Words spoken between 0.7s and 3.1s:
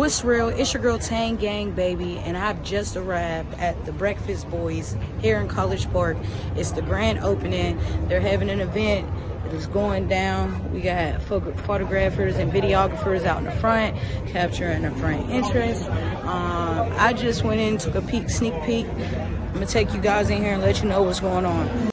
your girl Tang Gang, baby, and I've just